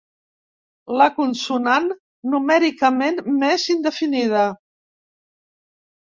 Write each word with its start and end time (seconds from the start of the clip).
La 0.99 1.05
consonant 1.17 1.83
numèricament 2.33 3.19
més 3.43 3.65
indefinida. 3.75 4.41